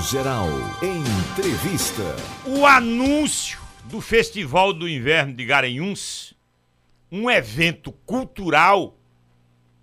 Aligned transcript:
Geral. 0.00 0.48
Entrevista. 0.80 2.02
O 2.46 2.64
anúncio 2.64 3.58
do 3.84 4.00
Festival 4.00 4.72
do 4.72 4.88
Inverno 4.88 5.34
de 5.34 5.44
Garanhuns, 5.44 6.34
um 7.10 7.28
evento 7.28 7.90
cultural 7.90 8.96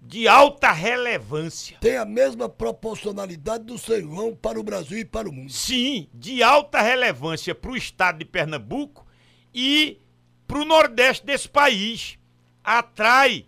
de 0.02 0.28
alta 0.28 0.72
relevância. 0.72 1.78
Tem 1.82 1.98
a 1.98 2.06
mesma 2.06 2.48
proporcionalidade 2.48 3.66
do 3.66 3.78
São 3.78 4.00
João 4.00 4.36
para 4.36 4.60
o 4.60 4.64
Brasil 4.64 5.00
e 5.00 5.06
para 5.06 5.28
o 5.28 5.34
mundo. 5.34 5.52
Sim, 5.52 6.08
de 6.14 6.42
alta 6.42 6.82
relevância 6.82 7.54
para 7.54 7.72
o 7.72 7.78
estado 7.78 8.20
de 8.20 8.26
Pernambuco 8.26 9.06
e 9.54 10.00
para 10.48 10.60
o 10.60 10.66
nordeste 10.66 11.26
desse 11.26 11.50
país. 11.50 12.18
Atrai 12.64 13.46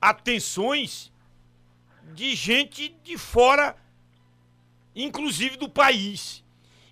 atenções 0.00 1.10
de 2.14 2.34
gente 2.34 2.94
de 3.02 3.16
fora, 3.16 3.76
inclusive 4.94 5.56
do 5.56 5.68
país. 5.68 6.44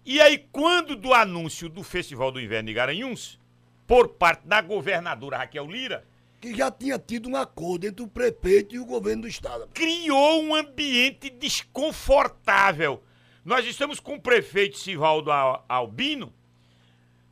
E 0.05 0.21
aí, 0.21 0.39
quando 0.53 0.97
do 0.97 1.13
anúncio 1.13 1.69
do 1.69 1.83
Festival 1.83 2.31
do 2.33 2.41
Inverno 2.41 2.69
de 2.69 2.75
Garanhuns, 2.75 3.39
por 3.87 4.09
parte 4.09 4.47
da 4.47 4.61
governadora 4.61 5.39
Raquel 5.39 5.67
Lira, 5.67 6.07
Que 6.41 6.55
já 6.55 6.71
tinha 6.71 6.99
tido 6.99 7.29
um 7.29 7.37
acordo 7.37 7.87
entre 7.87 8.03
o 8.03 8.09
prefeito 8.09 8.75
e 8.75 8.79
o 8.79 8.85
governo 8.87 9.23
do 9.23 9.29
estado. 9.29 9.69
criou 9.75 10.43
um 10.43 10.55
ambiente 10.55 11.29
desconfortável. 11.31 13.03
Nós 13.45 13.67
estamos 13.67 13.99
com 14.01 14.15
o 14.15 14.21
prefeito 14.21 14.79
Sivaldo 14.79 15.31
Al- 15.33 15.65
Albino, 15.69 16.33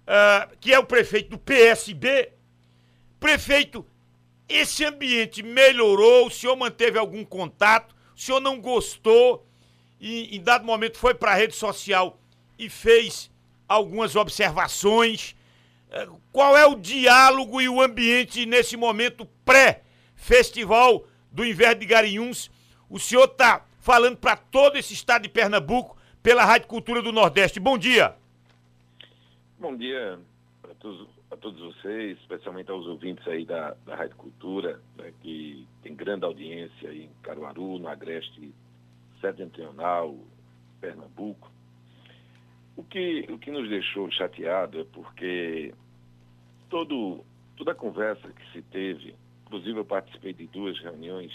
ah, 0.07 0.48
que 0.60 0.73
é 0.73 0.79
o 0.79 0.85
prefeito 0.85 1.30
do 1.30 1.38
PSB. 1.38 2.33
Prefeito, 3.21 3.87
esse 4.48 4.85
ambiente 4.85 5.43
melhorou? 5.43 6.27
O 6.27 6.30
senhor 6.30 6.57
manteve 6.57 6.98
algum 6.98 7.24
contato? 7.24 7.95
O 8.15 8.21
senhor 8.21 8.41
não 8.41 8.60
gostou? 8.60 9.46
E 10.01 10.37
em 10.37 10.43
dado 10.43 10.65
momento 10.65 10.99
foi 10.99 11.15
para 11.15 11.33
a 11.33 11.35
rede 11.35 11.55
social 11.55 12.19
e 12.59 12.69
fez 12.69 13.31
algumas 13.69 14.15
observações. 14.17 15.35
Eh, 15.91 16.09
Qual 16.33 16.57
é 16.57 16.66
o 16.66 16.75
diálogo 16.75 17.61
e 17.61 17.69
o 17.69 17.80
ambiente 17.80 18.45
nesse 18.47 18.77
momento 18.77 19.27
pré-festival 19.45 21.05
do 21.33 21.45
Inverno 21.45 21.80
de 21.80 21.87
Garanhuns? 21.87 22.51
O 22.88 22.99
senhor 22.99 23.25
está 23.25 23.65
falando 23.80 24.16
para 24.16 24.37
todo 24.37 24.77
esse 24.77 24.93
estado 24.95 25.23
de 25.23 25.29
Pernambuco 25.29 25.97
pela 26.23 26.45
Rádio 26.45 26.69
Cultura 26.69 27.01
do 27.01 27.13
Nordeste. 27.13 27.59
Bom 27.59 27.79
dia. 27.79 28.16
Bom 29.59 29.77
dia 29.77 30.19
a 30.65 30.75
todos, 30.75 31.09
a 31.31 31.37
todos 31.37 31.60
vocês, 31.60 32.19
especialmente 32.19 32.71
aos 32.71 32.87
ouvintes 32.87 33.27
aí 33.27 33.45
da, 33.47 33.75
da 33.87 33.97
Rádio 33.97 34.16
Cultura, 34.16 34.81
né, 34.97 35.13
que 35.23 35.66
tem 35.83 35.95
grande 35.95 36.25
audiência 36.25 36.91
aí 36.91 37.05
em 37.05 37.10
Caruaru, 37.23 37.79
no 37.79 37.88
Agreste 37.88 38.53
Setentrional, 39.21 40.17
Pernambuco. 40.81 41.51
O 42.77 42.85
que, 42.85 43.27
o 43.31 43.39
que 43.39 43.51
nos 43.51 43.69
deixou 43.69 44.11
chateado 44.11 44.81
é 44.81 44.85
porque 44.85 45.75
todo, 46.69 47.25
toda 47.57 47.73
a 47.73 47.75
conversa 47.75 48.29
que 48.29 48.53
se 48.53 48.63
teve, 48.63 49.15
inclusive 49.47 49.79
eu 49.79 49.85
participei 49.85 50.33
de 50.35 50.47
duas 50.49 50.79
reuniões 50.81 51.33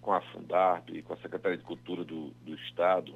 com 0.00 0.12
a 0.12 0.20
Fundarp 0.22 0.88
e 0.90 1.02
com 1.02 1.12
a 1.12 1.16
Secretaria 1.18 1.58
de 1.58 1.64
Cultura 1.64 2.02
do, 2.04 2.30
do 2.44 2.54
Estado, 2.54 3.14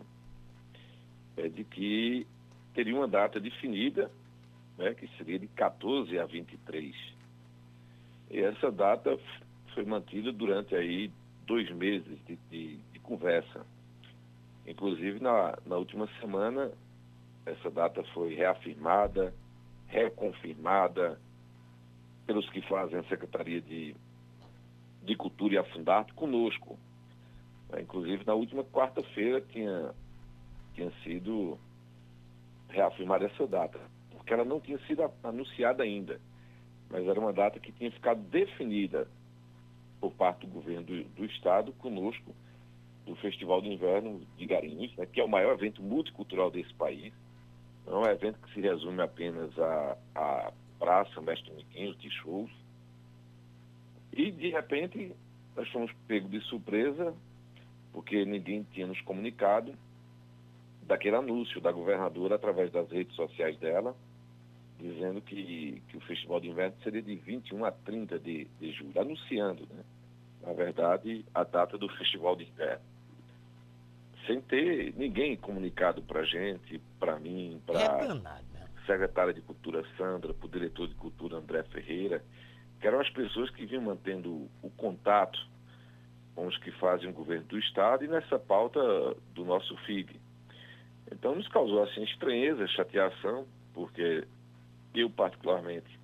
é 1.36 1.48
de 1.48 1.64
que 1.64 2.26
teria 2.74 2.94
uma 2.94 3.08
data 3.08 3.40
definida, 3.40 4.10
né, 4.76 4.92
que 4.94 5.08
seria 5.16 5.38
de 5.38 5.46
14 5.48 6.18
a 6.18 6.26
23. 6.26 6.94
E 8.30 8.40
essa 8.40 8.70
data 8.70 9.18
foi 9.72 9.84
mantida 9.84 10.30
durante 10.32 10.74
aí 10.74 11.10
dois 11.46 11.70
meses 11.70 12.18
de- 12.26 12.36
de 12.50 12.80
conversa. 13.04 13.64
Inclusive, 14.66 15.20
na, 15.20 15.56
na 15.64 15.76
última 15.76 16.08
semana, 16.20 16.72
essa 17.46 17.70
data 17.70 18.02
foi 18.14 18.34
reafirmada, 18.34 19.32
reconfirmada 19.86 21.20
pelos 22.26 22.48
que 22.50 22.62
fazem 22.62 22.98
a 22.98 23.04
Secretaria 23.04 23.60
de, 23.60 23.94
de 25.02 25.16
Cultura 25.16 25.54
e 25.54 25.58
a 25.58 25.64
Fundart 25.64 26.12
conosco. 26.14 26.78
Né, 27.68 27.82
Inclusive, 27.82 28.24
na 28.24 28.34
última 28.34 28.64
quarta-feira 28.64 29.40
tinha, 29.42 29.94
tinha 30.74 30.90
sido 31.02 31.58
reafirmar 32.70 33.22
essa 33.22 33.46
data, 33.46 33.78
porque 34.10 34.32
ela 34.32 34.44
não 34.44 34.58
tinha 34.60 34.78
sido 34.86 35.08
anunciada 35.22 35.82
ainda, 35.82 36.18
mas 36.90 37.06
era 37.06 37.20
uma 37.20 37.32
data 37.32 37.60
que 37.60 37.70
tinha 37.72 37.90
ficado 37.92 38.20
definida 38.22 39.06
por 40.00 40.12
parte 40.12 40.46
do 40.46 40.52
governo 40.52 40.84
do, 40.84 41.04
do 41.04 41.24
estado 41.26 41.72
conosco 41.74 42.34
do 43.04 43.14
Festival 43.16 43.60
de 43.60 43.68
Inverno 43.68 44.20
de 44.36 44.46
Garanhuns, 44.46 44.94
né, 44.96 45.06
que 45.06 45.20
é 45.20 45.24
o 45.24 45.28
maior 45.28 45.54
evento 45.54 45.82
multicultural 45.82 46.50
desse 46.50 46.72
país. 46.74 47.12
Não 47.86 48.04
é 48.04 48.08
um 48.08 48.12
evento 48.12 48.38
que 48.40 48.54
se 48.54 48.60
resume 48.60 49.02
apenas 49.02 49.56
à, 49.58 49.98
à 50.14 50.52
praça, 50.78 51.20
mestre 51.20 51.52
Miquinhos, 51.52 51.98
de 51.98 52.10
shows. 52.10 52.50
E, 54.12 54.30
de 54.30 54.50
repente, 54.50 55.14
nós 55.56 55.68
fomos 55.70 55.92
pegos 56.06 56.30
de 56.30 56.40
surpresa, 56.42 57.14
porque 57.92 58.24
ninguém 58.24 58.66
tinha 58.72 58.86
nos 58.86 59.00
comunicado 59.02 59.74
daquele 60.82 61.16
anúncio 61.16 61.60
da 61.60 61.72
governadora 61.72 62.36
através 62.36 62.70
das 62.70 62.90
redes 62.90 63.14
sociais 63.14 63.58
dela, 63.58 63.94
dizendo 64.78 65.20
que, 65.20 65.82
que 65.88 65.96
o 65.96 66.00
Festival 66.00 66.40
de 66.40 66.48
Inverno 66.48 66.76
seria 66.82 67.02
de 67.02 67.14
21 67.16 67.64
a 67.64 67.70
30 67.70 68.18
de, 68.18 68.44
de 68.58 68.72
julho, 68.72 69.00
anunciando, 69.00 69.66
né? 69.70 69.84
na 70.42 70.52
verdade, 70.52 71.24
a 71.34 71.44
data 71.44 71.78
do 71.78 71.88
Festival 71.88 72.36
de 72.36 72.44
Inverno. 72.44 72.93
Sem 74.26 74.40
ter 74.40 74.94
ninguém 74.96 75.36
comunicado 75.36 76.02
para 76.02 76.20
a 76.20 76.24
gente, 76.24 76.80
para 76.98 77.18
mim, 77.18 77.60
É 77.68 77.72
para 77.72 78.06
danado, 78.06 78.44
né? 78.54 78.66
secretária 78.86 79.32
de 79.34 79.40
Cultura 79.40 79.84
Sandra, 79.96 80.32
para 80.32 80.46
o 80.46 80.50
diretor 80.50 80.88
de 80.88 80.94
Cultura 80.94 81.36
André 81.36 81.62
Ferreira, 81.64 82.22
que 82.80 82.86
eram 82.86 83.00
as 83.00 83.10
pessoas 83.10 83.50
que 83.50 83.66
vinham 83.66 83.82
mantendo 83.82 84.48
o 84.62 84.70
contato 84.76 85.38
com 86.34 86.46
os 86.46 86.56
que 86.58 86.70
fazem 86.72 87.08
o 87.08 87.12
governo 87.12 87.44
do 87.44 87.58
Estado 87.58 88.04
e 88.04 88.08
nessa 88.08 88.38
pauta 88.38 88.80
do 89.34 89.44
nosso 89.44 89.76
FIG. 89.78 90.20
Então 91.10 91.34
nos 91.34 91.48
causou 91.48 91.82
assim 91.82 92.02
estranheza, 92.02 92.66
chateação, 92.68 93.46
porque 93.72 94.26
eu 94.94 95.08
particularmente 95.10 95.98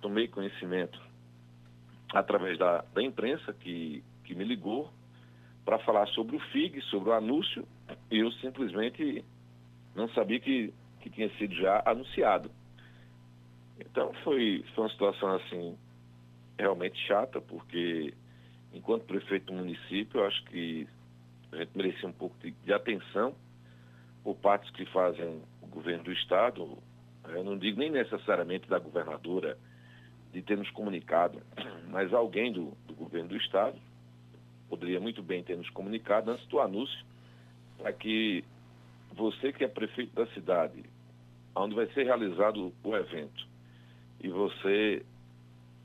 tomei 0.00 0.28
conhecimento 0.28 1.00
através 2.14 2.58
da, 2.58 2.84
da 2.94 3.02
imprensa 3.02 3.52
que, 3.52 4.04
que 4.24 4.34
me 4.34 4.44
ligou 4.44 4.92
para 5.66 5.80
falar 5.80 6.06
sobre 6.10 6.36
o 6.36 6.40
FIG, 6.52 6.80
sobre 6.82 7.10
o 7.10 7.12
anúncio, 7.12 7.66
e 8.08 8.20
eu 8.20 8.30
simplesmente 8.34 9.24
não 9.96 10.08
sabia 10.10 10.38
que, 10.38 10.72
que 11.00 11.10
tinha 11.10 11.28
sido 11.36 11.56
já 11.56 11.82
anunciado. 11.84 12.48
Então 13.80 14.14
foi, 14.22 14.64
foi 14.74 14.84
uma 14.84 14.90
situação 14.90 15.34
assim 15.34 15.76
realmente 16.56 16.96
chata, 17.08 17.40
porque 17.40 18.14
enquanto 18.72 19.06
prefeito 19.06 19.46
do 19.46 19.54
município, 19.54 20.20
eu 20.20 20.26
acho 20.26 20.44
que 20.44 20.86
a 21.50 21.56
gente 21.56 21.76
merecia 21.76 22.08
um 22.08 22.12
pouco 22.12 22.36
de, 22.38 22.52
de 22.52 22.72
atenção 22.72 23.34
por 24.22 24.36
partes 24.36 24.70
que 24.70 24.86
fazem 24.86 25.42
o 25.60 25.66
governo 25.66 26.04
do 26.04 26.12
Estado, 26.12 26.78
eu 27.28 27.42
não 27.42 27.58
digo 27.58 27.80
nem 27.80 27.90
necessariamente 27.90 28.68
da 28.68 28.78
governadora 28.78 29.58
de 30.32 30.42
ter 30.42 30.56
nos 30.56 30.70
comunicado, 30.70 31.42
mas 31.90 32.14
alguém 32.14 32.52
do, 32.52 32.70
do 32.86 32.94
governo 32.94 33.30
do 33.30 33.36
Estado 33.36 33.76
poderia 34.68 35.00
muito 35.00 35.22
bem 35.22 35.42
ter 35.42 35.56
nos 35.56 35.70
comunicado 35.70 36.30
antes 36.30 36.46
do 36.46 36.60
anúncio, 36.60 37.04
para 37.78 37.92
que 37.92 38.44
você 39.14 39.52
que 39.52 39.64
é 39.64 39.68
prefeito 39.68 40.14
da 40.14 40.26
cidade, 40.28 40.84
onde 41.54 41.74
vai 41.74 41.86
ser 41.92 42.04
realizado 42.04 42.72
o 42.82 42.96
evento, 42.96 43.46
e 44.20 44.28
você 44.28 45.04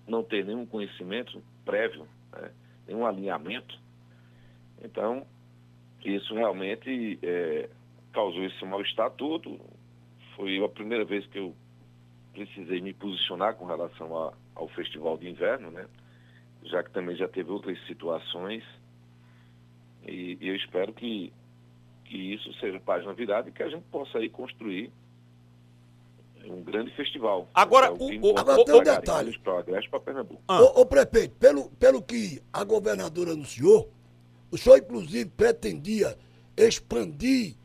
não 0.07 0.23
ter 0.23 0.45
nenhum 0.45 0.65
conhecimento 0.65 1.41
prévio, 1.63 2.07
né, 2.31 2.51
nenhum 2.87 3.05
alinhamento, 3.05 3.79
então 4.83 5.25
isso 6.03 6.33
realmente 6.33 7.19
é, 7.21 7.69
causou 8.11 8.43
esse 8.43 8.65
mal-estar 8.65 9.11
todo. 9.11 9.59
Foi 10.35 10.63
a 10.63 10.69
primeira 10.69 11.05
vez 11.05 11.25
que 11.27 11.37
eu 11.37 11.55
precisei 12.33 12.81
me 12.81 12.93
posicionar 12.93 13.55
com 13.55 13.65
relação 13.65 14.17
a- 14.17 14.33
ao 14.55 14.67
Festival 14.69 15.17
de 15.17 15.29
Inverno, 15.29 15.69
né? 15.69 15.85
Já 16.63 16.83
que 16.83 16.91
também 16.91 17.15
já 17.15 17.27
teve 17.27 17.51
outras 17.51 17.77
situações. 17.87 18.63
E, 20.05 20.37
e 20.41 20.47
eu 20.47 20.55
espero 20.55 20.93
que, 20.93 21.31
que 22.05 22.17
isso 22.33 22.51
seja 22.59 22.79
página 22.79 23.13
virada 23.13 23.49
e 23.49 23.51
que 23.51 23.61
a 23.63 23.69
gente 23.69 23.83
possa 23.91 24.17
aí 24.17 24.29
construir 24.29 24.91
um 26.45 26.63
grande 26.63 26.91
festival. 26.95 27.47
Agora, 27.53 27.87
É 27.87 27.89
o- 27.91 27.97
que 27.97 28.19
o- 28.21 28.37
agora 28.37 28.65
tem 28.65 28.75
um 28.75 28.83
para 28.83 28.95
detalhe. 28.99 29.37
Para 29.39 29.53
o 29.53 29.57
Agreste, 29.59 29.89
para 29.89 29.99
Pernambuco. 29.99 30.41
Ah. 30.47 30.61
Ô, 30.61 30.81
ô, 30.81 30.85
prefeito, 30.85 31.35
pelo, 31.35 31.69
pelo 31.71 32.01
que 32.01 32.41
a 32.51 32.63
governadora 32.63 33.31
anunciou, 33.31 33.91
o 34.49 34.57
senhor 34.57 34.77
inclusive 34.79 35.29
pretendia 35.29 36.17
expandir, 36.57 37.55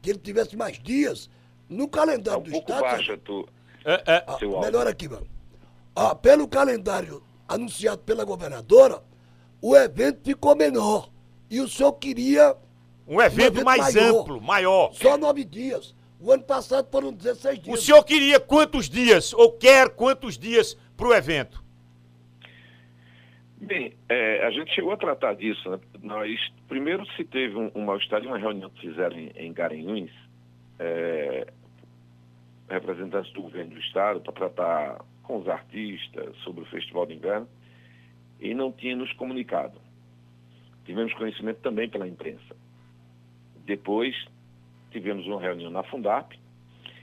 que 0.00 0.10
ele 0.10 0.18
tivesse 0.18 0.56
mais 0.56 0.78
dias 0.78 1.28
no 1.68 1.88
calendário 1.88 2.40
um 2.40 2.44
do 2.44 2.50
pouco 2.52 2.70
Estado. 2.72 2.82
baixa 2.90 3.18
tu, 3.18 3.48
É, 3.86 3.94
é, 4.16 4.24
Ah, 4.26 4.38
melhor 4.62 4.86
aqui, 4.86 5.06
mano. 5.08 5.26
Ah, 5.94 6.14
pelo 6.14 6.48
calendário 6.48 7.22
anunciado 7.48 8.02
pela 8.02 8.24
governadora, 8.24 9.02
o 9.60 9.76
evento 9.76 10.20
ficou 10.24 10.54
menor. 10.56 11.10
E 11.50 11.60
o 11.60 11.68
senhor 11.68 11.92
queria 11.94 12.56
Um 13.06 13.20
evento, 13.20 13.58
evento 13.58 13.64
mais 13.64 13.94
maior. 13.94 14.20
amplo, 14.20 14.40
maior. 14.40 14.92
Só 14.94 15.16
nove 15.18 15.44
dias. 15.44 15.94
O 16.20 16.32
ano 16.32 16.42
passado 16.42 16.88
foram 16.90 17.12
16 17.12 17.58
O 17.58 17.62
dias. 17.62 17.82
senhor 17.84 18.02
queria 18.02 18.40
quantos 18.40 18.88
dias, 18.88 19.32
ou 19.34 19.52
quer 19.52 19.90
quantos 19.90 20.38
dias 20.38 20.74
para 20.96 21.08
o 21.08 21.14
evento? 21.14 21.62
Bem, 23.58 23.94
é, 24.08 24.46
a 24.46 24.50
gente 24.50 24.74
chegou 24.74 24.92
a 24.92 24.96
tratar 24.96 25.34
disso. 25.34 25.68
Né? 25.70 25.78
Nós, 26.02 26.38
primeiro 26.68 27.06
se 27.12 27.24
teve 27.24 27.56
um, 27.56 27.70
um 27.74 27.84
mal-estar 27.84 28.20
de 28.20 28.26
uma 28.26 28.38
reunião 28.38 28.70
que 28.70 28.88
fizeram 28.88 29.16
em, 29.18 29.30
em 29.36 29.52
Garanhuns, 29.52 30.10
é, 30.78 31.46
representantes 32.68 33.32
do 33.32 33.42
governo 33.42 33.70
do 33.74 33.80
estado, 33.80 34.20
para 34.20 34.32
tratar 34.32 35.04
com 35.24 35.38
os 35.38 35.48
artistas 35.48 36.36
sobre 36.38 36.62
o 36.62 36.66
Festival 36.66 37.06
de 37.06 37.14
Inverno, 37.14 37.48
e 38.40 38.54
não 38.54 38.70
tinha 38.70 38.94
nos 38.94 39.12
comunicado. 39.14 39.80
Tivemos 40.84 41.12
conhecimento 41.14 41.60
também 41.60 41.88
pela 41.88 42.06
imprensa. 42.06 42.54
Depois, 43.64 44.14
tivemos 44.90 45.26
uma 45.26 45.40
reunião 45.40 45.70
na 45.70 45.82
Fundap, 45.82 46.38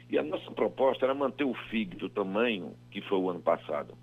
e 0.10 0.18
a 0.18 0.24
nossa 0.24 0.52
proposta 0.52 1.06
era 1.06 1.14
manter 1.14 1.46
o 1.46 1.54
FIG 1.54 1.96
do 1.96 2.10
tamanho 2.10 2.76
que 2.92 3.02
foi 3.02 3.18
o 3.18 3.30
ano 3.30 3.42
passado. 3.42 3.98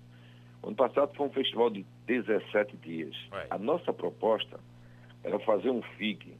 O 0.61 0.67
ano 0.67 0.75
passado 0.75 1.13
foi 1.15 1.27
um 1.27 1.31
festival 1.31 1.69
de 1.69 1.85
17 2.07 2.75
dias. 2.77 3.15
A 3.49 3.57
nossa 3.57 3.93
proposta 3.93 4.59
era 5.23 5.39
fazer 5.39 5.69
um 5.69 5.81
FIG 5.81 6.33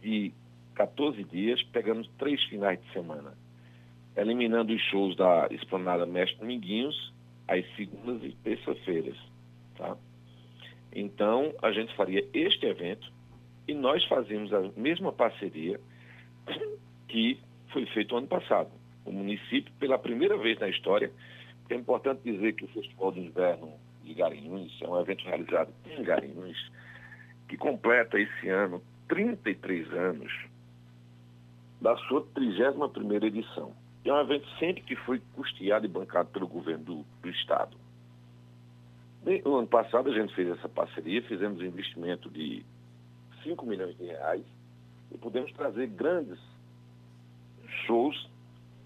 de 0.00 0.32
14 0.74 1.24
dias, 1.24 1.62
pegando 1.64 2.08
três 2.18 2.42
finais 2.44 2.80
de 2.80 2.92
semana, 2.92 3.34
eliminando 4.16 4.72
os 4.72 4.80
shows 4.82 5.16
da 5.16 5.48
Esplanada 5.50 6.06
Mestre 6.06 6.38
Dominguinhos 6.38 7.12
às 7.48 7.64
segundas 7.76 8.22
e 8.22 8.32
terças-feiras. 8.42 9.16
Tá? 9.76 9.96
Então, 10.94 11.54
a 11.62 11.72
gente 11.72 11.94
faria 11.94 12.26
este 12.32 12.66
evento 12.66 13.12
e 13.68 13.74
nós 13.74 14.04
fazíamos 14.06 14.52
a 14.52 14.60
mesma 14.76 15.12
parceria 15.12 15.80
que 17.08 17.38
foi 17.72 17.86
feito 17.86 18.16
ano 18.16 18.26
passado. 18.26 18.70
O 19.04 19.12
município, 19.12 19.72
pela 19.78 19.98
primeira 19.98 20.36
vez 20.36 20.58
na 20.58 20.68
história, 20.68 21.12
é 21.68 21.74
importante 21.74 22.22
dizer 22.24 22.54
que 22.54 22.64
o 22.64 22.68
Festival 22.68 23.12
de 23.12 23.20
Inverno 23.20 23.72
de 24.04 24.14
Garanhuns 24.14 24.72
é 24.80 24.88
um 24.88 25.00
evento 25.00 25.24
realizado 25.24 25.72
em 25.84 26.02
Garanhuns, 26.02 26.72
que 27.48 27.56
completa 27.56 28.18
esse 28.18 28.48
ano 28.48 28.82
33 29.08 29.92
anos 29.92 30.32
da 31.80 31.96
sua 32.08 32.22
31ª 32.34 33.24
edição. 33.24 33.74
É 34.06 34.12
um 34.12 34.20
evento 34.20 34.48
sempre 34.60 34.82
que 34.82 34.94
foi 34.94 35.20
custeado 35.34 35.84
e 35.84 35.88
bancado 35.88 36.28
pelo 36.30 36.46
governo 36.46 36.84
do, 36.84 37.06
do 37.20 37.28
Estado. 37.28 37.76
No 39.44 39.56
ano 39.56 39.66
passado 39.66 40.08
a 40.08 40.14
gente 40.14 40.32
fez 40.32 40.48
essa 40.48 40.68
parceria, 40.68 41.20
fizemos 41.22 41.60
um 41.60 41.64
investimento 41.64 42.30
de 42.30 42.64
5 43.42 43.66
milhões 43.66 43.98
de 43.98 44.04
reais 44.04 44.44
e 45.10 45.18
pudemos 45.18 45.52
trazer 45.54 45.88
grandes 45.88 46.38
shows, 47.84 48.30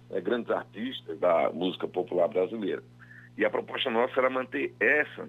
né, 0.09 0.23
grandes 0.23 0.51
artistas 0.51 1.21
da 1.21 1.51
música 1.53 1.87
popular 1.87 2.29
brasileira. 2.29 2.83
E 3.37 3.45
a 3.45 3.51
proposta 3.51 3.91
nossa 3.91 4.19
era 4.19 4.31
manter 4.31 4.75
essa, 4.81 5.29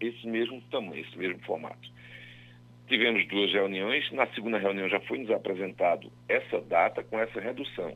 esse 0.00 0.26
mesmo 0.26 0.62
tamanho, 0.70 1.02
esse 1.02 1.18
mesmo 1.18 1.38
formato. 1.40 1.90
Tivemos 2.88 3.28
duas 3.28 3.52
reuniões, 3.52 4.10
na 4.12 4.26
segunda 4.28 4.56
reunião 4.56 4.88
já 4.88 5.00
foi 5.00 5.18
nos 5.18 5.30
apresentado 5.30 6.10
essa 6.26 6.58
data 6.62 7.04
com 7.04 7.18
essa 7.18 7.38
redução. 7.38 7.94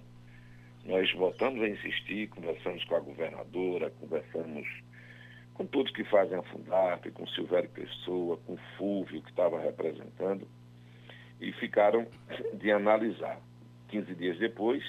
Nós 0.84 1.12
voltamos 1.12 1.62
a 1.62 1.68
insistir, 1.68 2.28
conversamos 2.28 2.84
com 2.84 2.96
a 2.96 3.00
governadora, 3.00 3.90
conversamos 3.90 4.66
com 5.54 5.66
todos 5.66 5.92
que 5.92 6.04
fazem 6.04 6.38
a 6.38 6.42
Fundap, 6.42 7.10
com 7.10 7.26
Silvério 7.28 7.68
Pessoa, 7.68 8.38
com 8.46 8.56
Fúvio, 8.78 9.20
que 9.22 9.30
estava 9.30 9.60
representando, 9.60 10.48
e 11.38 11.52
ficaram 11.52 12.06
de 12.54 12.72
analisar. 12.72 13.38
15 13.88 14.14
dias 14.14 14.38
depois, 14.38 14.82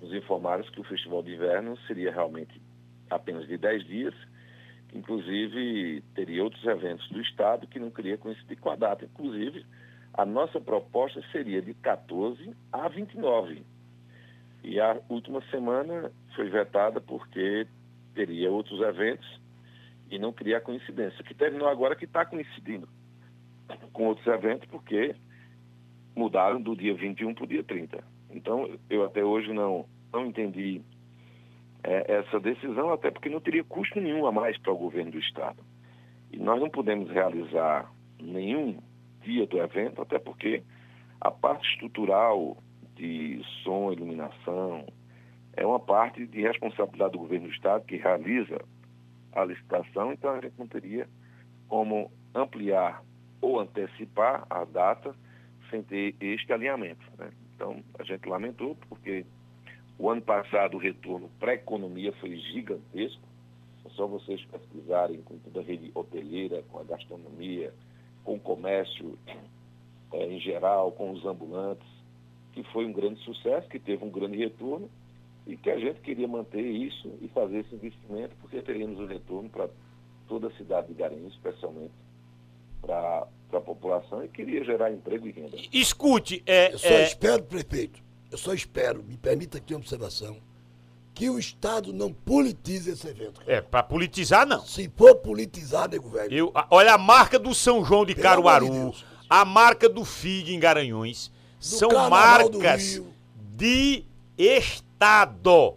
nos 0.00 0.12
informaram 0.12 0.64
que 0.64 0.80
o 0.80 0.84
Festival 0.84 1.22
de 1.22 1.34
Inverno 1.34 1.76
seria 1.86 2.10
realmente 2.10 2.60
apenas 3.08 3.46
de 3.46 3.56
10 3.56 3.86
dias, 3.86 4.14
que 4.88 4.98
inclusive 4.98 6.02
teria 6.14 6.42
outros 6.42 6.64
eventos 6.64 7.08
do 7.10 7.20
Estado 7.20 7.66
que 7.66 7.78
não 7.78 7.90
queria 7.90 8.18
coincidir 8.18 8.58
com 8.58 8.70
a 8.70 8.76
data. 8.76 9.04
Inclusive, 9.04 9.64
a 10.12 10.26
nossa 10.26 10.60
proposta 10.60 11.22
seria 11.30 11.62
de 11.62 11.72
14 11.74 12.54
a 12.72 12.88
29. 12.88 13.64
E 14.64 14.80
a 14.80 14.98
última 15.10 15.42
semana 15.50 16.10
foi 16.34 16.48
vetada 16.48 16.98
porque 16.98 17.66
teria 18.14 18.50
outros 18.50 18.80
eventos 18.80 19.40
e 20.10 20.18
não 20.18 20.32
a 20.56 20.60
coincidência, 20.60 21.22
que 21.22 21.34
terminou 21.34 21.68
agora 21.68 21.94
que 21.94 22.06
está 22.06 22.24
coincidindo 22.24 22.88
com 23.92 24.06
outros 24.06 24.26
eventos, 24.26 24.66
porque 24.68 25.14
mudaram 26.16 26.60
do 26.60 26.74
dia 26.74 26.94
21 26.94 27.34
para 27.34 27.44
o 27.44 27.46
dia 27.46 27.62
30. 27.62 28.02
Então, 28.30 28.78
eu 28.88 29.04
até 29.04 29.22
hoje 29.22 29.52
não, 29.52 29.86
não 30.12 30.26
entendi 30.26 30.80
é, 31.82 32.14
essa 32.18 32.40
decisão, 32.40 32.90
até 32.92 33.10
porque 33.10 33.28
não 33.28 33.40
teria 33.40 33.64
custo 33.64 34.00
nenhum 34.00 34.26
a 34.26 34.32
mais 34.32 34.56
para 34.58 34.72
o 34.72 34.78
governo 34.78 35.12
do 35.12 35.18
Estado. 35.18 35.62
E 36.32 36.38
nós 36.38 36.58
não 36.60 36.70
podemos 36.70 37.10
realizar 37.10 37.90
nenhum 38.20 38.78
dia 39.22 39.46
do 39.46 39.58
evento, 39.58 40.00
até 40.00 40.18
porque 40.18 40.62
a 41.20 41.30
parte 41.30 41.68
estrutural 41.70 42.56
de 42.94 43.42
som, 43.62 43.92
iluminação, 43.92 44.86
é 45.56 45.66
uma 45.66 45.80
parte 45.80 46.26
de 46.26 46.42
responsabilidade 46.42 47.12
do 47.12 47.18
governo 47.18 47.48
do 47.48 47.52
Estado 47.52 47.84
que 47.84 47.96
realiza 47.96 48.60
a 49.32 49.44
licitação, 49.44 50.12
então 50.12 50.32
a 50.32 50.40
gente 50.40 50.54
não 50.58 50.66
teria 50.66 51.08
como 51.68 52.10
ampliar 52.34 53.02
ou 53.40 53.60
antecipar 53.60 54.46
a 54.48 54.64
data 54.64 55.14
sem 55.70 55.82
ter 55.82 56.14
este 56.20 56.52
alinhamento. 56.52 57.04
Né? 57.18 57.30
Então, 57.54 57.82
a 57.98 58.02
gente 58.02 58.28
lamentou, 58.28 58.76
porque 58.88 59.24
o 59.98 60.10
ano 60.10 60.22
passado 60.22 60.76
o 60.76 60.80
retorno 60.80 61.30
para 61.38 61.52
a 61.52 61.54
economia 61.54 62.12
foi 62.14 62.36
gigantesco. 62.36 63.22
É 63.84 63.88
só 63.90 64.06
vocês 64.06 64.42
pesquisarem 64.46 65.20
com 65.22 65.38
toda 65.38 65.60
a 65.60 65.62
rede 65.62 65.90
hoteleira, 65.94 66.62
com 66.70 66.78
a 66.78 66.84
gastronomia, 66.84 67.72
com 68.24 68.34
o 68.34 68.40
comércio 68.40 69.18
é, 70.12 70.26
em 70.26 70.40
geral, 70.40 70.92
com 70.92 71.10
os 71.10 71.24
ambulantes, 71.24 71.86
que 72.54 72.62
foi 72.72 72.86
um 72.86 72.92
grande 72.92 73.20
sucesso, 73.24 73.68
que 73.68 73.80
teve 73.80 74.04
um 74.04 74.10
grande 74.10 74.38
retorno 74.38 74.88
e 75.46 75.56
que 75.56 75.68
a 75.68 75.78
gente 75.78 76.00
queria 76.00 76.28
manter 76.28 76.62
isso 76.62 77.12
e 77.20 77.28
fazer 77.28 77.58
esse 77.58 77.74
investimento, 77.74 78.34
porque 78.40 78.62
teríamos 78.62 78.98
um 79.00 79.06
retorno 79.06 79.50
para 79.50 79.68
toda 80.28 80.46
a 80.46 80.52
cidade 80.52 80.86
de 80.88 80.94
Garanhuns, 80.94 81.34
especialmente 81.34 81.92
para 82.80 83.26
a 83.52 83.60
população, 83.60 84.24
e 84.24 84.28
queria 84.28 84.64
gerar 84.64 84.92
emprego 84.92 85.26
e 85.26 85.32
renda. 85.32 85.56
Escute, 85.72 86.42
é, 86.46 86.72
Eu 86.72 86.78
só 86.78 86.88
é, 86.88 87.04
espero, 87.04 87.42
prefeito, 87.42 88.00
eu 88.30 88.38
só 88.38 88.54
espero, 88.54 89.02
me 89.02 89.16
permita 89.16 89.58
aqui 89.58 89.74
uma 89.74 89.80
observação, 89.80 90.36
que 91.12 91.28
o 91.28 91.38
Estado 91.38 91.92
não 91.92 92.12
politize 92.12 92.90
esse 92.90 93.06
evento. 93.08 93.40
cara. 93.40 93.52
é 93.52 93.60
para 93.60 93.82
politizar 93.82 94.46
não. 94.46 94.64
Se 94.64 94.90
for 94.96 95.14
politizar, 95.16 95.88
nego 95.88 96.08
velho, 96.08 96.34
Eu, 96.34 96.52
olha 96.70 96.94
a 96.94 96.98
marca 96.98 97.38
do 97.38 97.54
São 97.54 97.84
João 97.84 98.04
de 98.04 98.14
Pelo 98.14 98.16
de 98.16 98.22
Caruaru, 98.22 98.70
Deus. 98.70 99.04
a 99.28 99.44
marca 99.44 99.88
do 99.88 100.04
FIG 100.04 100.54
em 100.54 100.58
Garanhuns, 100.58 101.30
são 101.64 101.88
marcas 102.10 103.00
de 103.56 104.04
Estado. 104.36 105.74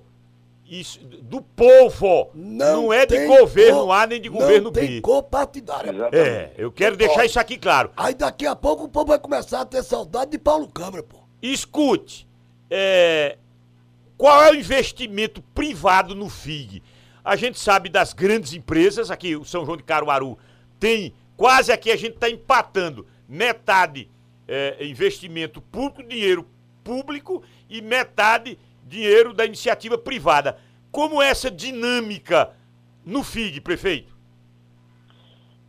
Isso, 0.70 1.00
do 1.00 1.42
povo. 1.42 2.30
Não, 2.36 2.92
é 2.92 3.06
de 3.06 3.26
governo 3.26 3.86
cor- 3.86 3.92
A 3.96 4.06
nem 4.06 4.20
de 4.22 4.28
governo 4.28 4.66
não 4.66 4.72
B. 4.72 4.82
tem. 4.82 5.02
Exatamente. 5.94 6.30
É, 6.30 6.54
eu 6.58 6.70
quero 6.72 6.98
deixar 6.98 7.26
isso 7.26 7.40
aqui 7.40 7.58
claro. 7.58 7.90
Aí 7.96 8.14
daqui 8.14 8.46
a 8.46 8.54
pouco 8.54 8.84
o 8.84 8.90
povo 8.90 9.08
vai 9.08 9.20
começar 9.20 9.62
a 9.62 9.66
ter 9.66 9.82
saudade 9.82 10.32
de 10.32 10.38
Paulo 10.38 10.68
Câmara, 10.68 11.02
pô. 11.04 11.20
Escute, 11.42 12.28
é, 12.70 13.38
qual 14.18 14.44
é 14.44 14.52
o 14.52 14.56
investimento 14.56 15.42
privado 15.56 16.14
no 16.14 16.28
FIG? 16.28 16.84
A 17.24 17.38
gente 17.38 17.58
sabe 17.60 17.88
das 17.88 18.12
grandes 18.12 18.52
empresas, 18.54 19.10
aqui 19.10 19.38
o 19.38 19.46
São 19.46 19.64
João 19.66 19.78
de 19.78 19.84
Caruaru 19.84 20.38
tem 20.78 21.14
quase 21.38 21.72
aqui 21.72 21.92
a 21.92 21.96
gente 21.96 22.16
está 22.16 22.30
empatando 22.30 23.06
metade 23.28 24.10
é, 24.48 24.86
investimento 24.86 25.62
público, 25.62 26.10
dinheiro 26.10 26.48
público 26.84 27.44
e 27.70 27.82
metade 27.82 28.58
dinheiro 28.86 29.34
da 29.34 29.46
iniciativa 29.46 29.98
privada. 29.98 30.58
Como 30.92 31.22
é 31.22 31.30
essa 31.30 31.52
dinâmica 31.52 32.54
no 33.06 33.24
FIG, 33.24 33.60
prefeito? 33.62 34.16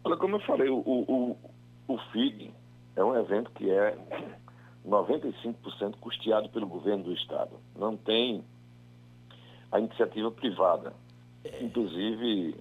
Olha, 0.05 0.17
como 0.17 0.37
eu 0.37 0.41
falei, 0.41 0.69
o, 0.69 0.79
o, 0.79 1.37
o 1.89 1.99
FIG 2.13 2.53
é 2.95 3.03
um 3.03 3.17
evento 3.17 3.51
que 3.51 3.69
é 3.71 3.99
95% 4.87 5.97
custeado 6.01 6.49
pelo 6.49 6.67
governo 6.67 7.05
do 7.05 7.13
Estado. 7.13 7.51
Não 7.77 7.97
tem 7.97 8.45
a 9.71 9.79
iniciativa 9.79 10.31
privada. 10.31 10.93
Inclusive, 11.61 12.57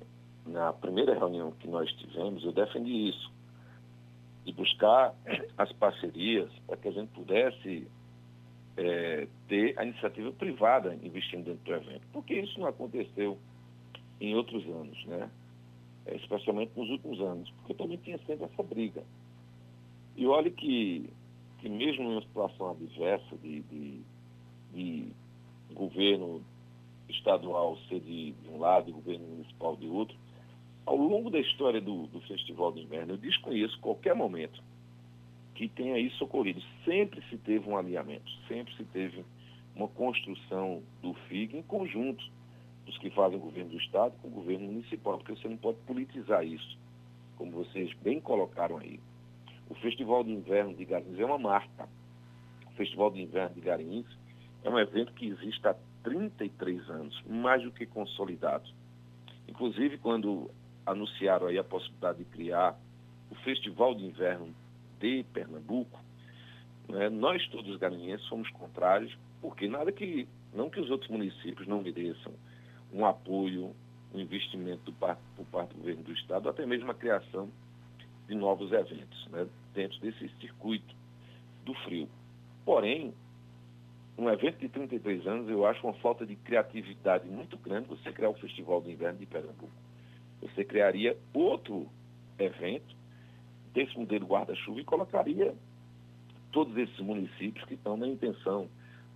na 0.45 0.73
primeira 0.73 1.13
reunião 1.13 1.51
que 1.51 1.67
nós 1.67 1.91
tivemos, 1.93 2.43
eu 2.43 2.51
defendi 2.51 3.09
isso. 3.09 3.31
De 4.47 4.53
buscar 4.53 5.13
as 5.57 5.71
parcerias 5.73 6.49
para 6.65 6.77
que 6.77 6.87
a 6.87 6.91
gente 6.91 7.09
pudesse 7.09 7.87
eh, 8.77 9.27
ter 9.47 9.77
a 9.77 9.83
iniciativa 9.83 10.31
privada 10.31 10.97
investindo 11.03 11.45
dentro 11.45 11.63
do 11.65 11.73
evento. 11.73 12.07
Porque 12.13 12.33
isso 12.33 12.59
não 12.59 12.67
aconteceu 12.67 13.37
em 14.21 14.35
outros 14.35 14.65
anos, 14.65 15.05
né? 15.05 15.29
É, 16.05 16.15
especialmente 16.15 16.71
nos 16.77 16.89
últimos 16.89 17.19
anos, 17.19 17.51
porque 17.57 17.73
também 17.73 17.97
tinha 17.97 18.17
sempre 18.19 18.45
essa 18.45 18.63
briga. 18.63 19.03
E 20.15 20.25
olhe 20.25 20.49
que 20.51 21.09
que 21.59 21.69
mesmo 21.69 22.03
numa 22.03 22.21
situação 22.21 22.71
adversa 22.71 23.35
de, 23.37 23.61
de, 23.63 24.01
de 24.73 25.13
governo 25.73 26.43
estadual 27.09 27.77
ser 27.89 27.99
de, 27.99 28.31
de, 28.31 28.49
um 28.49 28.59
lado 28.59 28.89
e 28.89 28.93
governo 28.93 29.27
municipal 29.27 29.75
de 29.75 29.87
outro, 29.87 30.15
ao 30.87 30.95
longo 30.95 31.29
da 31.29 31.37
história 31.37 31.81
do, 31.81 32.07
do 32.07 32.21
Festival 32.21 32.71
de 32.71 32.79
Inverno, 32.79 33.13
eu 33.13 33.17
desconheço 33.17 33.77
qualquer 33.81 34.15
momento 34.15 34.63
que 35.53 35.67
tenha 35.67 35.99
isso 35.99 36.23
ocorrido. 36.23 36.61
Sempre 36.85 37.21
se 37.29 37.37
teve 37.37 37.69
um 37.69 37.75
alinhamento, 37.75 38.31
sempre 38.47 38.73
se 38.75 38.85
teve 38.85 39.25
uma 39.75 39.89
construção 39.89 40.81
do 41.01 41.13
FIG 41.27 41.57
em 41.57 41.61
conjunto 41.61 42.23
dos 42.85 42.97
que 42.99 43.09
fazem 43.09 43.37
o 43.37 43.41
governo 43.41 43.71
do 43.71 43.77
Estado 43.77 44.15
com 44.21 44.29
o 44.29 44.31
governo 44.31 44.65
municipal, 44.65 45.17
porque 45.17 45.35
você 45.35 45.49
não 45.49 45.57
pode 45.57 45.77
politizar 45.79 46.45
isso, 46.45 46.77
como 47.35 47.51
vocês 47.51 47.93
bem 47.95 48.21
colocaram 48.21 48.77
aí. 48.77 48.97
O 49.69 49.75
Festival 49.75 50.23
de 50.23 50.31
Inverno 50.31 50.73
de 50.73 50.85
Garanhuns 50.85 51.19
é 51.19 51.25
uma 51.25 51.37
marca. 51.37 51.89
O 52.65 52.71
Festival 52.77 53.11
de 53.11 53.21
Inverno 53.21 53.55
de 53.55 53.61
Garanhuns 53.61 54.07
é 54.63 54.69
um 54.69 54.79
evento 54.79 55.11
que 55.11 55.27
existe 55.27 55.67
há 55.67 55.75
33 56.03 56.89
anos, 56.89 57.21
mais 57.27 57.61
do 57.61 57.71
que 57.71 57.85
consolidado. 57.85 58.69
Inclusive, 59.49 59.97
quando 59.97 60.49
anunciaram 60.87 61.47
aí 61.47 61.57
a 61.59 61.63
possibilidade 61.63 62.19
de 62.19 62.25
criar 62.25 62.79
o 63.29 63.35
Festival 63.35 63.93
de 63.93 64.05
Inverno 64.05 64.55
de 64.99 65.23
Pernambuco, 65.33 65.99
né, 66.87 67.09
nós 67.09 67.45
todos 67.49 67.69
os 67.69 67.77
garanhenses 67.77 68.25
somos 68.27 68.49
contrários, 68.51 69.15
porque 69.41 69.67
nada 69.67 69.91
que, 69.91 70.27
não 70.53 70.69
que 70.69 70.79
os 70.79 70.89
outros 70.89 71.11
municípios 71.11 71.67
não 71.67 71.81
mereçam 71.81 72.33
um 72.91 73.05
apoio, 73.05 73.75
um 74.13 74.19
investimento 74.19 74.89
do, 74.89 74.93
por 74.93 75.45
parte 75.51 75.73
do 75.73 75.79
governo 75.79 76.03
do 76.03 76.13
Estado, 76.13 76.47
até 76.47 76.65
mesmo 76.65 76.89
a 76.89 76.95
criação 76.95 77.49
de 78.27 78.33
novos 78.33 78.71
eventos 78.71 79.27
né, 79.27 79.45
dentro 79.73 79.99
desse 79.99 80.29
circuito 80.39 80.95
do 81.65 81.73
frio. 81.83 82.07
Porém, 82.63 83.13
um 84.17 84.29
evento 84.29 84.59
de 84.59 84.69
33 84.69 85.27
anos, 85.27 85.49
eu 85.49 85.65
acho 85.65 85.85
uma 85.85 85.93
falta 85.95 86.25
de 86.25 86.35
criatividade 86.37 87.27
muito 87.27 87.57
grande 87.57 87.89
você 87.89 88.11
criar 88.11 88.29
o 88.29 88.33
Festival 88.35 88.81
do 88.81 88.89
Inverno 88.89 89.19
de 89.19 89.25
Pernambuco. 89.25 89.86
Você 90.41 90.63
criaria 90.63 91.17
outro 91.33 91.87
evento 92.39 92.95
desse 93.73 93.97
modelo 93.97 94.25
guarda-chuva 94.25 94.79
e 94.79 94.83
colocaria 94.83 95.55
todos 96.51 96.75
esses 96.77 96.99
municípios 96.99 97.65
que 97.65 97.73
estão 97.73 97.97
na 97.97 98.07
intenção, 98.07 98.69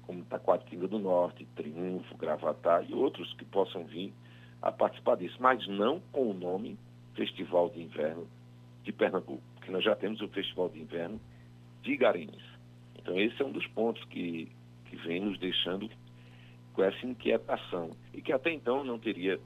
como 0.04 0.24
Taquatinga 0.26 0.88
do 0.88 1.00
Norte, 1.00 1.48
Triunfo, 1.56 2.18
Gravatá 2.18 2.84
e 2.84 2.94
outros 2.94 3.34
que 3.34 3.46
possam 3.46 3.86
vir 3.86 4.14
a 4.62 4.72
participar 4.72 5.16
disso, 5.16 5.38
mas 5.40 5.66
não 5.68 6.00
com 6.12 6.30
o 6.30 6.34
nome 6.34 6.78
Festival 7.16 7.70
de 7.70 7.82
Inverno 7.82 8.28
de 8.84 8.92
Pernambuco, 8.92 9.42
porque 9.56 9.72
nós 9.72 9.84
já 9.84 9.96
temos 9.96 10.22
o 10.22 10.28
Festival 10.28 10.70
de 10.70 10.80
Inverno 10.80 11.20
de 11.82 11.98
Garanhuns. 11.98 12.44
Então 12.98 13.20
esse 13.20 13.42
é 13.42 13.46
um 13.46 13.52
dos 13.52 13.66
pontos 13.68 14.04
que, 14.06 14.52
que 14.86 14.96
vem 14.98 15.22
nos 15.22 15.40
deixando 15.40 15.90
com 16.74 16.84
essa 16.84 17.06
inquietação 17.06 17.92
e 18.14 18.22
que 18.22 18.32
até 18.32 18.52
então 18.52 18.84
não 18.84 19.00
teria 19.00 19.40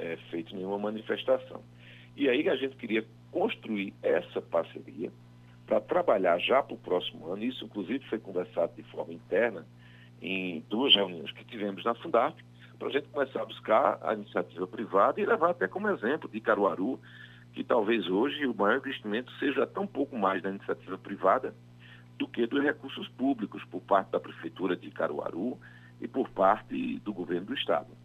é, 0.00 0.16
feito 0.30 0.54
nenhuma 0.54 0.78
manifestação. 0.78 1.62
E 2.16 2.28
aí 2.28 2.48
a 2.48 2.56
gente 2.56 2.76
queria 2.76 3.04
construir 3.30 3.94
essa 4.02 4.40
parceria 4.40 5.12
para 5.66 5.80
trabalhar 5.80 6.38
já 6.38 6.62
para 6.62 6.74
o 6.74 6.78
próximo 6.78 7.30
ano. 7.30 7.44
Isso, 7.44 7.64
inclusive, 7.64 8.04
foi 8.06 8.18
conversado 8.18 8.72
de 8.74 8.82
forma 8.90 9.12
interna 9.12 9.66
em 10.20 10.64
duas 10.68 10.94
reuniões 10.94 11.30
que 11.32 11.44
tivemos 11.44 11.84
na 11.84 11.94
Fundap, 11.94 12.36
para 12.78 12.88
a 12.88 12.90
gente 12.90 13.08
começar 13.08 13.42
a 13.42 13.44
buscar 13.44 13.98
a 14.02 14.14
iniciativa 14.14 14.66
privada 14.66 15.20
e 15.20 15.26
levar 15.26 15.50
até 15.50 15.68
como 15.68 15.88
exemplo 15.88 16.28
de 16.28 16.40
Caruaru, 16.40 16.98
que 17.52 17.62
talvez 17.62 18.08
hoje 18.08 18.46
o 18.46 18.54
maior 18.54 18.78
investimento 18.78 19.30
seja 19.38 19.66
tão 19.66 19.86
pouco 19.86 20.16
mais 20.16 20.42
da 20.42 20.48
iniciativa 20.48 20.96
privada 20.96 21.54
do 22.18 22.26
que 22.26 22.46
dos 22.46 22.62
recursos 22.62 23.06
públicos 23.08 23.62
por 23.64 23.80
parte 23.82 24.10
da 24.10 24.20
Prefeitura 24.20 24.76
de 24.76 24.90
Caruaru 24.90 25.58
e 26.00 26.08
por 26.08 26.28
parte 26.30 26.98
do 27.00 27.12
governo 27.12 27.46
do 27.46 27.54
Estado. 27.54 27.99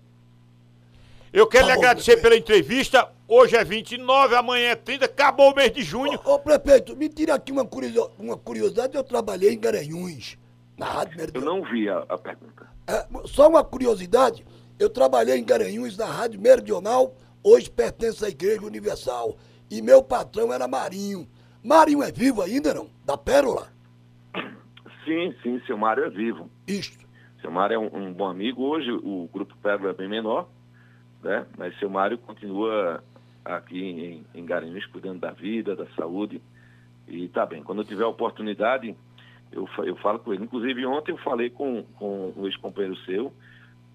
Eu 1.35 1.45
quero 1.45 1.67
tá 1.67 1.73
lhe 1.73 1.79
agradecer 1.79 2.21
pela 2.21 2.37
entrevista. 2.37 3.11
Hoje 3.27 3.57
é 3.57 3.63
29, 3.65 4.35
amanhã 4.37 4.69
é 4.69 4.75
30, 4.75 5.03
acabou 5.03 5.51
o 5.51 5.55
mês 5.55 5.69
de 5.69 5.81
junho. 5.81 6.17
Ô, 6.23 6.35
ô 6.35 6.39
prefeito, 6.39 6.95
me 6.95 7.09
tira 7.09 7.35
aqui 7.35 7.51
uma 7.51 7.65
curiosidade, 7.65 8.09
uma 8.17 8.37
curiosidade. 8.37 8.95
Eu 8.95 9.03
trabalhei 9.03 9.51
em 9.51 9.59
Garanhuns, 9.59 10.37
na 10.77 10.85
Rádio 10.85 11.17
Meridional. 11.17 11.49
Eu 11.49 11.61
não 11.61 11.69
vi 11.69 11.89
a, 11.89 11.97
a 12.07 12.17
pergunta. 12.17 12.69
É, 12.87 13.05
só 13.25 13.49
uma 13.49 13.65
curiosidade. 13.65 14.45
Eu 14.79 14.89
trabalhei 14.89 15.37
em 15.37 15.43
Garanhuns, 15.43 15.97
na 15.97 16.05
Rádio 16.05 16.39
Meridional, 16.39 17.13
hoje 17.43 17.69
pertence 17.69 18.23
à 18.23 18.29
Igreja 18.29 18.65
Universal. 18.65 19.35
E 19.69 19.81
meu 19.81 20.01
patrão 20.01 20.53
era 20.53 20.69
Marinho. 20.69 21.27
Marinho 21.61 22.01
é 22.01 22.13
vivo 22.13 22.41
ainda, 22.41 22.73
não? 22.73 22.87
Da 23.03 23.17
Pérola? 23.17 23.67
Sim, 25.03 25.35
sim, 25.43 25.61
seu 25.67 25.77
Mário 25.77 26.05
é 26.05 26.09
vivo. 26.09 26.49
Isto. 26.65 27.05
Seu 27.41 27.51
Mário 27.51 27.75
é 27.75 27.77
um, 27.77 28.07
um 28.07 28.13
bom 28.13 28.29
amigo. 28.29 28.63
Hoje 28.63 28.89
o 28.89 29.27
Grupo 29.33 29.53
Pérola 29.61 29.89
é 29.89 29.93
bem 29.93 30.07
menor, 30.07 30.47
né? 31.25 31.45
Mas 31.57 31.77
seu 31.79 31.89
Mário 31.89 32.17
continua 32.19 33.03
aqui 33.43 33.79
em, 33.81 34.25
em 34.33 34.45
Garanhuns 34.45 34.85
cuidando 34.85 35.19
da 35.19 35.31
vida, 35.31 35.75
da 35.75 35.87
saúde. 35.95 36.41
E 37.07 37.27
tá 37.29 37.45
bem. 37.45 37.63
Quando 37.63 37.81
eu 37.81 37.85
tiver 37.85 38.03
a 38.03 38.07
oportunidade, 38.07 38.95
eu, 39.51 39.67
eu 39.83 39.95
falo 39.97 40.19
com 40.19 40.33
ele. 40.33 40.43
Inclusive, 40.43 40.85
ontem 40.85 41.11
eu 41.11 41.17
falei 41.17 41.49
com, 41.49 41.83
com 41.97 42.31
o 42.35 42.45
ex-companheiro 42.45 42.95
seu, 43.05 43.33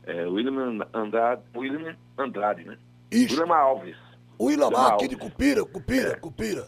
é, 0.04 0.26
William 0.26 0.86
Andrade, 0.92 1.42
William 1.56 1.96
Andrade, 2.18 2.64
né? 2.64 2.76
Isso. 3.10 3.40
William 3.40 3.54
Alves. 3.54 3.96
O 4.38 4.50
Ilamar 4.50 4.94
aqui 4.94 5.06
de 5.06 5.16
Cupira, 5.16 5.64
Cupira, 5.64 6.12
é. 6.12 6.16
Cupira. 6.16 6.66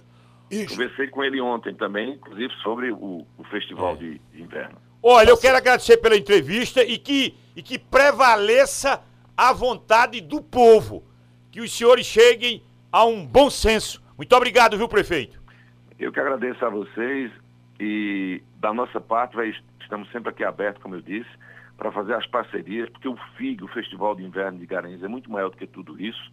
Isso. 0.51 0.75
Conversei 0.75 1.09
com 1.09 1.25
ele 1.25 1.41
ontem 1.41 1.75
também, 1.75 2.13
inclusive 2.13 2.53
sobre 2.63 2.93
o, 2.93 3.27
o 3.39 3.45
festival 3.51 3.95
é. 3.95 3.97
de, 3.97 4.21
de, 4.33 4.43
inverno. 4.43 4.77
Olha, 5.03 5.31
eu 5.31 5.39
quero 5.39 5.57
agradecer 5.57 5.97
pela 5.97 6.17
entrevista 6.17 6.85
e 6.85 6.99
que, 6.99 7.35
e 7.57 7.63
que 7.63 7.79
prevaleça 7.79 9.03
a 9.37 9.53
vontade 9.53 10.21
do 10.21 10.43
povo. 10.43 11.03
Que 11.51 11.61
os 11.61 11.77
senhores 11.77 12.07
cheguem 12.07 12.63
a 12.91 13.05
um 13.05 13.27
bom 13.27 13.51
senso. 13.51 14.03
Muito 14.17 14.35
obrigado, 14.35 14.77
viu, 14.77 14.89
prefeito? 14.89 15.41
Eu 15.99 16.13
que 16.13 16.21
agradeço 16.21 16.65
a 16.65 16.71
vocês 16.71 17.31
e 17.79 18.43
da 18.59 18.73
nossa 18.73 19.01
parte 19.01 19.37
estamos 19.81 20.11
sempre 20.11 20.31
aqui 20.31 20.45
abertos, 20.45 20.83
como 20.83 20.95
eu 20.95 21.03
disse, 21.03 21.29
para 21.77 21.93
fazer 21.93 22.15
as 22.15 22.27
parcerias, 22.27 22.89
porque 22.89 23.09
o 23.09 23.17
FIG, 23.37 23.63
o 23.63 23.69
Festival 23.69 24.15
de 24.15 24.23
Inverno 24.23 24.59
de 24.59 24.67
Garanhuns, 24.67 25.03
é 25.03 25.09
muito 25.09 25.31
maior 25.31 25.51
do 25.51 25.57
que 25.57 25.67
tudo 25.67 26.01
isso. 26.01 26.33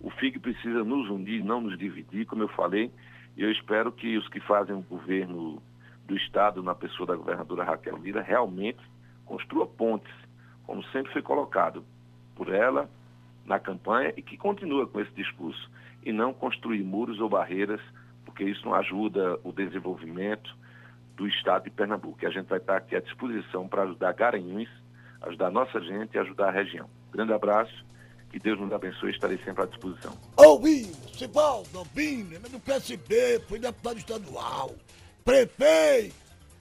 O 0.00 0.10
FIG 0.10 0.38
precisa 0.38 0.84
nos 0.84 1.10
unir, 1.10 1.44
não 1.44 1.60
nos 1.60 1.78
dividir, 1.78 2.26
como 2.26 2.42
eu 2.42 2.48
falei, 2.48 2.90
e 3.36 3.42
eu 3.42 3.50
espero 3.50 3.90
que 3.90 4.16
os 4.16 4.28
que 4.28 4.40
fazem 4.40 4.74
o 4.74 4.82
governo 4.82 5.62
do 6.06 6.16
Estado, 6.16 6.62
na 6.62 6.74
pessoa 6.74 7.06
da 7.06 7.16
governadora 7.16 7.64
Raquel 7.64 7.96
Lira, 7.98 8.22
realmente 8.22 8.80
construa 9.24 9.66
pontes, 9.66 10.12
como 10.64 10.82
sempre 10.84 11.12
foi 11.12 11.22
colocado 11.22 11.84
por 12.34 12.52
ela 12.52 12.88
na 13.44 13.58
campanha 13.58 14.12
e 14.16 14.22
que 14.22 14.36
continua 14.36 14.86
com 14.86 15.00
esse 15.00 15.12
discurso, 15.12 15.70
e 16.04 16.12
não 16.12 16.32
construir 16.32 16.82
muros 16.82 17.20
ou 17.20 17.28
barreiras, 17.28 17.80
porque 18.24 18.44
isso 18.44 18.64
não 18.64 18.74
ajuda 18.74 19.38
o 19.42 19.52
desenvolvimento 19.52 20.54
do 21.16 21.26
Estado 21.28 21.64
de 21.64 21.70
Pernambuco. 21.70 22.18
E 22.22 22.26
a 22.26 22.30
gente 22.30 22.46
vai 22.46 22.58
estar 22.58 22.76
aqui 22.76 22.96
à 22.96 23.00
disposição 23.00 23.68
para 23.68 23.82
ajudar 23.82 24.12
Garanhuns, 24.12 24.68
ajudar 25.22 25.46
a 25.46 25.50
nossa 25.50 25.80
gente 25.80 26.14
e 26.14 26.18
ajudar 26.18 26.48
a 26.48 26.50
região. 26.50 26.88
Grande 27.12 27.32
abraço 27.32 27.84
que 28.30 28.38
Deus 28.38 28.58
nos 28.58 28.72
abençoe, 28.72 29.12
estarei 29.12 29.38
sempre 29.38 29.62
à 29.62 29.66
disposição. 29.66 30.12
Ouvindo, 30.36 30.92
Sivaldo 31.16 31.78
Albino, 31.78 32.40
do 32.40 32.58
PSB, 32.58 33.40
foi 33.48 33.60
deputado 33.60 33.96
estadual, 33.96 34.74
prefeito, 35.24 36.16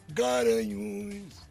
Garanhuns. 0.09 1.42